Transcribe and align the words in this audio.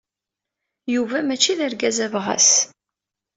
Yuba 0.93 1.17
mačči 1.27 1.53
d 1.57 1.59
argaz 1.67 1.97
abɣas. 2.05 2.49